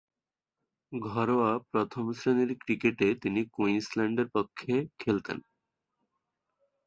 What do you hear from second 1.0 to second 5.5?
ঘরোয়া প্রথম-শ্রেণীর ক্রিকেটে তিনি কুইন্সল্যান্ডের পক্ষে খেলতেন।